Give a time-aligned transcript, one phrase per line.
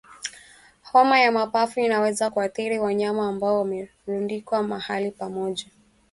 [0.83, 5.65] Homa ya mapafu inaweza kuathiri wanyama ambao wamerundikwa mahali pamoja